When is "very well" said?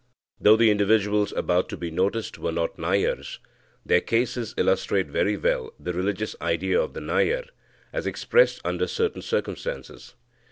5.09-5.73